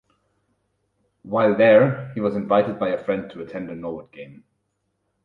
[1.21, 4.45] While there he was invited by a friend to attend a Norwood game.